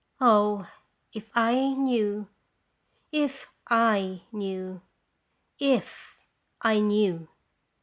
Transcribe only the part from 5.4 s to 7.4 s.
if I knew